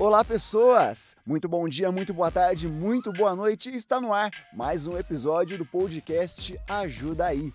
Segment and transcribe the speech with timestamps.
[0.00, 1.14] Olá, pessoas!
[1.26, 3.68] Muito bom dia, muito boa tarde, muito boa noite.
[3.68, 7.52] Está no ar mais um episódio do podcast Ajuda aí.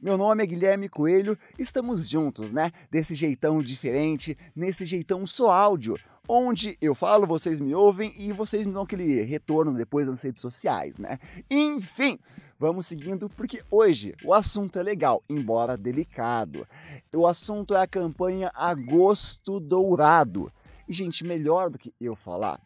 [0.00, 2.70] Meu nome é Guilherme Coelho, estamos juntos, né?
[2.90, 8.64] Desse jeitão diferente, nesse jeitão só áudio, onde eu falo, vocês me ouvem e vocês
[8.64, 11.18] me dão aquele retorno depois nas redes sociais, né?
[11.50, 12.18] Enfim,
[12.60, 16.68] vamos seguindo porque hoje o assunto é legal, embora delicado.
[17.14, 20.52] O assunto é a campanha Agosto Dourado.
[20.86, 22.60] E, gente, melhor do que eu falar,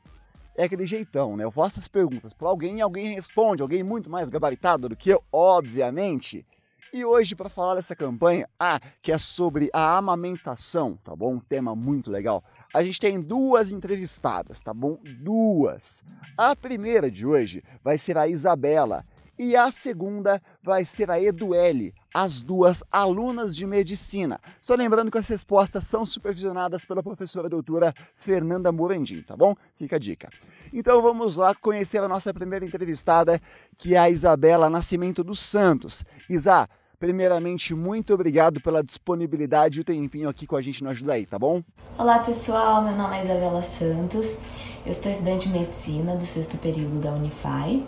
[0.56, 1.44] é aquele jeitão, né?
[1.44, 5.10] Eu faço as perguntas para alguém e alguém responde, alguém muito mais gabaritado do que
[5.10, 6.44] eu, obviamente.
[6.92, 11.34] E hoje, para falar dessa campanha, ah, que é sobre a amamentação, tá bom?
[11.34, 12.42] Um tema muito legal.
[12.72, 14.98] A gente tem duas entrevistadas, tá bom?
[15.20, 16.02] Duas.
[16.36, 19.04] A primeira de hoje vai ser a Isabela
[19.38, 24.40] e a segunda vai ser a Eduele, as duas alunas de medicina.
[24.60, 29.54] Só lembrando que as respostas são supervisionadas pela professora doutora Fernanda Morandim, tá bom?
[29.74, 30.28] Fica a dica.
[30.72, 33.40] Então vamos lá conhecer a nossa primeira entrevistada,
[33.76, 36.04] que é a Isabela Nascimento dos Santos.
[36.28, 41.12] Isa, Primeiramente, muito obrigado pela disponibilidade e o tempinho aqui com a gente no Ajuda
[41.12, 41.62] aí, tá bom?
[41.98, 44.38] Olá pessoal, meu nome é Isabela Santos,
[44.86, 47.84] eu sou estudante de medicina do sexto período da Unify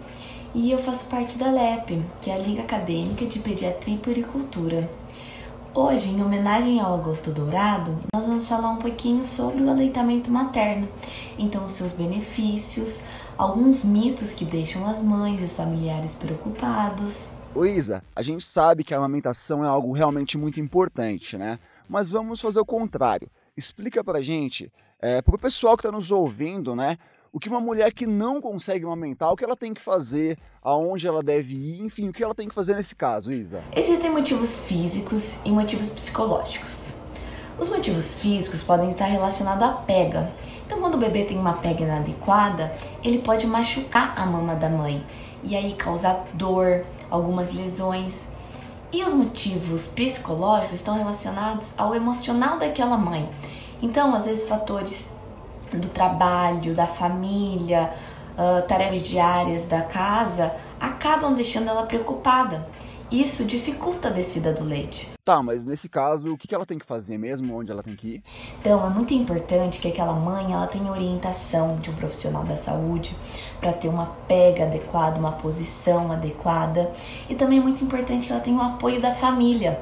[0.56, 4.90] e eu faço parte da LEP, que é a Liga Acadêmica de Pediatria e Puricultura.
[5.74, 10.88] Hoje, em homenagem ao Agosto Dourado, nós vamos falar um pouquinho sobre o aleitamento materno,
[11.38, 13.02] então os seus benefícios,
[13.36, 18.92] alguns mitos que deixam as mães e os familiares preocupados, Isa, a gente sabe que
[18.92, 21.58] a amamentação é algo realmente muito importante, né?
[21.88, 23.30] Mas vamos fazer o contrário.
[23.56, 26.98] Explica pra gente, é, pro pessoal que está nos ouvindo, né?
[27.32, 31.06] O que uma mulher que não consegue amamentar, o que ela tem que fazer, aonde
[31.06, 33.62] ela deve ir, enfim, o que ela tem que fazer nesse caso, Isa?
[33.74, 36.92] Existem motivos físicos e motivos psicológicos.
[37.58, 40.30] Os motivos físicos podem estar relacionados à pega.
[40.64, 45.04] Então, quando o bebê tem uma pega inadequada, ele pode machucar a mama da mãe
[45.42, 48.28] e aí causar dor, algumas lesões.
[48.92, 53.28] E os motivos psicológicos estão relacionados ao emocional daquela mãe.
[53.82, 55.15] Então, às vezes, fatores
[55.72, 57.92] do trabalho, da família,
[58.36, 62.66] uh, tarefas diárias da casa acabam deixando ela preocupada.
[63.10, 65.12] Isso dificulta a descida do leite.
[65.24, 67.56] Tá, mas nesse caso, o que ela tem que fazer mesmo?
[67.56, 68.22] Onde ela tem que ir?
[68.60, 73.16] Então, é muito importante que aquela mãe ela tenha orientação de um profissional da saúde
[73.60, 76.90] para ter uma pega adequada, uma posição adequada.
[77.28, 79.80] E também é muito importante que ela tenha o apoio da família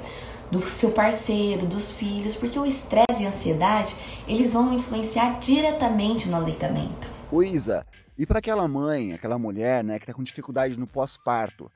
[0.50, 3.94] do seu parceiro, dos filhos, porque o estresse e a ansiedade,
[4.26, 7.08] eles vão influenciar diretamente no aleitamento.
[7.30, 11.70] Ô Isa, e para aquela mãe, aquela mulher, né, que está com dificuldade no pós-parto,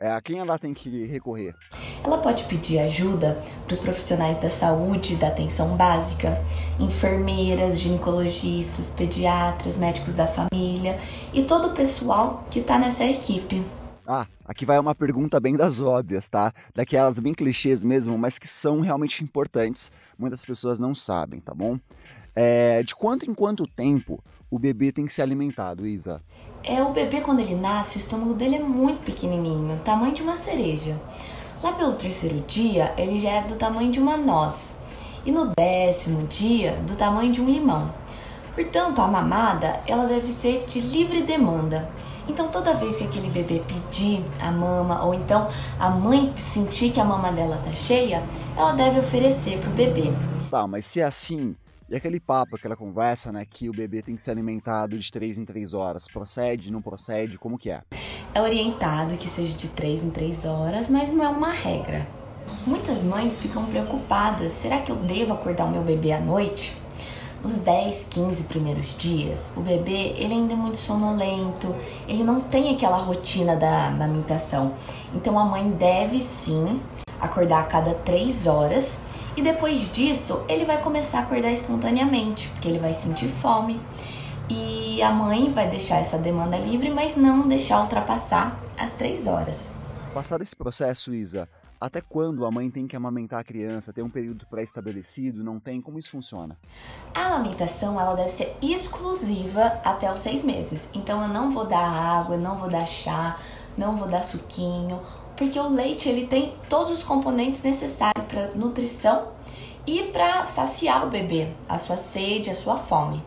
[0.00, 1.54] é, a quem ela tem que recorrer?
[2.02, 6.42] Ela pode pedir ajuda para os profissionais da saúde, da atenção básica,
[6.80, 10.98] enfermeiras, ginecologistas, pediatras, médicos da família
[11.32, 13.64] e todo o pessoal que está nessa equipe.
[14.06, 16.52] Ah, aqui vai uma pergunta bem das óbvias, tá?
[16.74, 19.90] Daquelas bem clichês mesmo, mas que são realmente importantes.
[20.18, 21.78] Muitas pessoas não sabem, tá bom?
[22.36, 26.20] É, de quanto em quanto tempo o bebê tem que ser alimentado, Isa?
[26.62, 30.36] É, o bebê quando ele nasce, o estômago dele é muito pequenininho, tamanho de uma
[30.36, 31.00] cereja.
[31.62, 34.76] Lá pelo terceiro dia, ele já é do tamanho de uma noz.
[35.24, 37.90] E no décimo dia, do tamanho de um limão.
[38.54, 41.88] Portanto, a mamada, ela deve ser de livre demanda.
[42.28, 45.48] Então, toda vez que aquele bebê pedir a mama, ou então
[45.78, 48.22] a mãe sentir que a mama dela tá cheia,
[48.56, 50.12] ela deve oferecer pro bebê.
[50.50, 51.54] Tá, mas se é assim,
[51.88, 55.38] e aquele papo, aquela conversa, né, que o bebê tem que ser alimentado de 3
[55.38, 57.82] em 3 horas, procede, não procede, como que é?
[58.32, 62.06] É orientado que seja de 3 em 3 horas, mas não é uma regra.
[62.66, 66.74] Muitas mães ficam preocupadas, será que eu devo acordar o meu bebê à noite?
[67.44, 71.76] Nos 10, 15 primeiros dias, o bebê ele ainda é muito sonolento,
[72.08, 74.72] ele não tem aquela rotina da amamentação.
[75.14, 76.80] Então a mãe deve sim
[77.20, 78.98] acordar a cada 3 horas
[79.36, 83.80] e depois disso, ele vai começar a acordar espontaneamente, porque ele vai sentir fome.
[84.48, 89.72] E a mãe vai deixar essa demanda livre, mas não deixar ultrapassar as três horas.
[90.12, 91.48] Passado esse processo, Isa,
[91.84, 93.92] até quando a mãe tem que amamentar a criança?
[93.92, 95.44] Tem um período pré-estabelecido?
[95.44, 95.80] Não tem?
[95.80, 96.56] Como isso funciona?
[97.14, 100.88] A amamentação ela deve ser exclusiva até os seis meses.
[100.94, 103.38] Então eu não vou dar água, não vou dar chá,
[103.76, 105.00] não vou dar suquinho
[105.36, 109.28] porque o leite ele tem todos os componentes necessários para nutrição
[109.86, 113.22] e para saciar o bebê, a sua sede, a sua fome.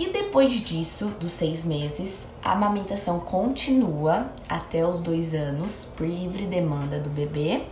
[0.00, 6.46] E depois disso, dos seis meses, a amamentação continua até os dois anos, por livre
[6.46, 7.64] demanda do bebê.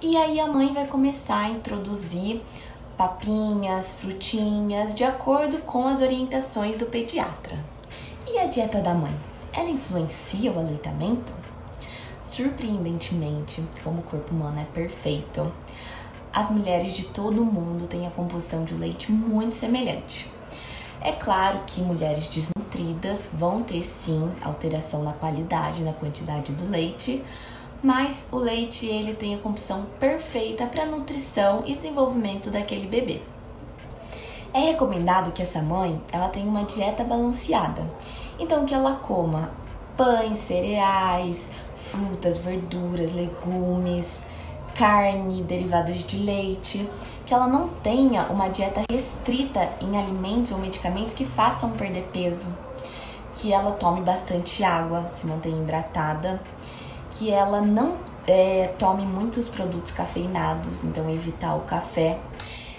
[0.00, 2.40] E aí a mãe vai começar a introduzir
[2.96, 7.62] papinhas, frutinhas, de acordo com as orientações do pediatra.
[8.26, 9.14] E a dieta da mãe?
[9.52, 11.34] Ela influencia o aleitamento?
[12.22, 15.52] Surpreendentemente, como o corpo humano é perfeito,
[16.32, 20.37] as mulheres de todo o mundo têm a composição de leite muito semelhante.
[21.00, 27.24] É claro que mulheres desnutridas vão ter sim alteração na qualidade, na quantidade do leite,
[27.82, 33.22] mas o leite ele tem a composição perfeita para nutrição e desenvolvimento daquele bebê.
[34.52, 37.86] É recomendado que essa mãe ela tenha uma dieta balanceada,
[38.38, 39.50] então que ela coma
[39.96, 44.22] pães, cereais, frutas, verduras, legumes,
[44.78, 46.88] carne, derivados de leite,
[47.26, 52.46] que ela não tenha uma dieta restrita em alimentos ou medicamentos que façam perder peso,
[53.32, 56.40] que ela tome bastante água, se mantenha hidratada,
[57.10, 62.16] que ela não é, tome muitos produtos cafeinados, então evitar o café.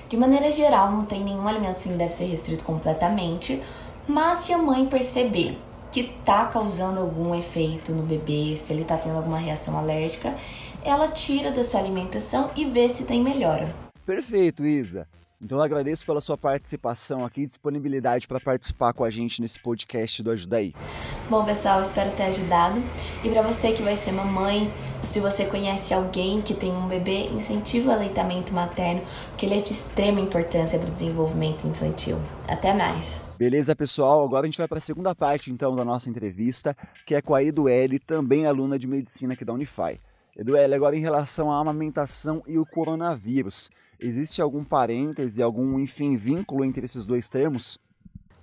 [0.08, 3.62] De maneira geral, não tem nenhum alimento assim que deve ser restrito completamente,
[4.08, 5.60] mas se a mãe perceber
[5.92, 10.36] que tá causando algum efeito no bebê, se ele tá tendo alguma reação alérgica,
[10.84, 13.74] ela tira da sua alimentação e vê se tem melhora.
[14.06, 15.08] Perfeito, Isa.
[15.42, 20.22] Então eu agradeço pela sua participação aqui, disponibilidade para participar com a gente nesse podcast
[20.22, 20.74] do Ajuda aí.
[21.30, 22.84] Bom, pessoal, espero ter ajudado.
[23.24, 24.70] E para você que vai ser mamãe,
[25.02, 29.62] se você conhece alguém que tem um bebê, incentive o aleitamento materno, porque ele é
[29.62, 32.20] de extrema importância para o desenvolvimento infantil.
[32.46, 33.22] Até mais.
[33.38, 34.26] Beleza, pessoal?
[34.26, 37.34] Agora a gente vai para a segunda parte então da nossa entrevista, que é com
[37.34, 39.98] a Eduele, também aluna de medicina aqui da Unify.
[40.36, 46.64] Eduele, agora em relação à amamentação e o coronavírus, existe algum parêntese, algum, enfim, vínculo
[46.64, 47.78] entre esses dois termos?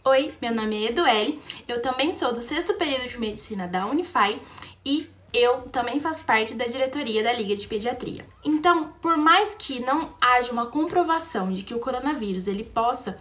[0.04, 4.40] Oi, meu nome é Eduele, eu também sou do sexto período de medicina da Unify
[4.84, 8.24] e eu também faço parte da diretoria da Liga de Pediatria.
[8.44, 13.18] Então, por mais que não haja uma comprovação de que o coronavírus ele possa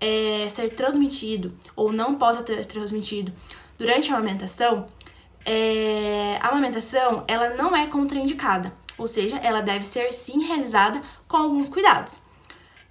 [0.00, 3.32] é, ser transmitido ou não possa ser transmitido
[3.78, 4.86] durante a amamentação,
[5.46, 11.36] é, a amamentação ela não é contraindicada, ou seja, ela deve ser sim realizada com
[11.36, 12.18] alguns cuidados.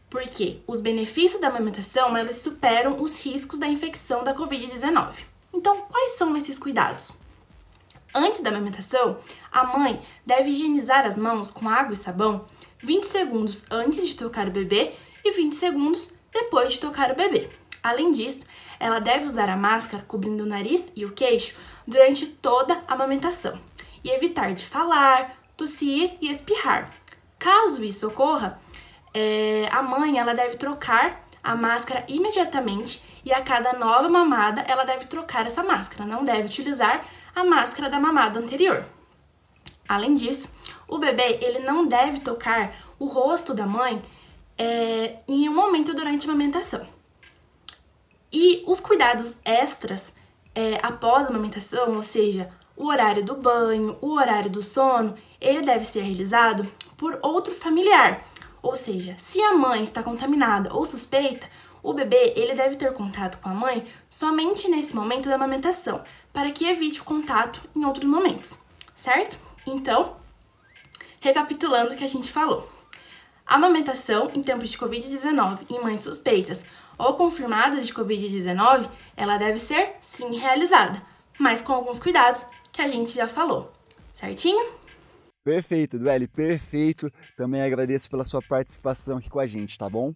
[0.09, 5.15] Porque os benefícios da amamentação elas superam os riscos da infecção da Covid-19.
[5.53, 7.11] Então, quais são esses cuidados?
[8.13, 9.17] Antes da amamentação,
[9.51, 12.45] a mãe deve higienizar as mãos com água e sabão
[12.77, 14.93] 20 segundos antes de tocar o bebê
[15.25, 17.49] e 20 segundos depois de tocar o bebê.
[17.85, 18.47] Além disso,
[18.79, 21.55] ela deve usar a máscara cobrindo o nariz e o queixo
[21.85, 23.59] durante toda a amamentação
[24.03, 26.91] e evitar de falar, tossir e espirrar.
[27.37, 28.59] Caso isso ocorra,
[29.13, 34.83] é, a mãe ela deve trocar a máscara imediatamente e a cada nova mamada ela
[34.83, 37.05] deve trocar essa máscara, não deve utilizar
[37.35, 38.83] a máscara da mamada anterior.
[39.88, 40.55] Além disso,
[40.88, 44.01] o bebê ele não deve tocar o rosto da mãe
[44.57, 46.94] é, em um momento durante a amamentação.
[48.37, 50.11] E os cuidados extras
[50.53, 55.61] é, após a amamentação, ou seja, o horário do banho, o horário do sono, ele
[55.61, 58.27] deve ser realizado por outro familiar.
[58.61, 61.47] Ou seja, se a mãe está contaminada ou suspeita,
[61.81, 66.03] o bebê ele deve ter contato com a mãe somente nesse momento da amamentação,
[66.33, 68.59] para que evite o contato em outros momentos,
[68.93, 69.39] certo?
[69.65, 70.13] Então,
[71.21, 72.69] recapitulando o que a gente falou.
[73.48, 76.65] A amamentação em tempos de Covid-19 em mães suspeitas
[76.97, 81.01] ou confirmadas de Covid-19, ela deve ser sim realizada,
[81.39, 83.71] mas com alguns cuidados que a gente já falou.
[84.13, 84.65] Certinho?
[85.43, 87.11] Perfeito, Dueli, perfeito.
[87.37, 90.13] Também agradeço pela sua participação aqui com a gente, tá bom?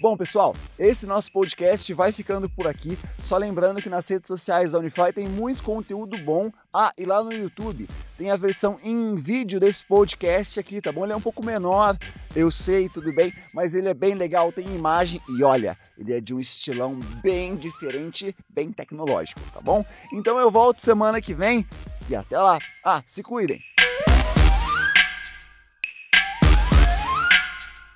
[0.00, 2.98] Bom, pessoal, esse nosso podcast vai ficando por aqui.
[3.18, 6.50] Só lembrando que nas redes sociais da Unify tem muito conteúdo bom.
[6.72, 11.04] Ah, e lá no YouTube tem a versão em vídeo desse podcast aqui, tá bom?
[11.04, 11.98] Ele é um pouco menor,
[12.34, 16.20] eu sei, tudo bem, mas ele é bem legal, tem imagem e olha, ele é
[16.20, 19.84] de um estilão bem diferente, bem tecnológico, tá bom?
[20.14, 21.66] Então eu volto semana que vem
[22.08, 22.58] e até lá.
[22.82, 23.69] Ah, se cuidem!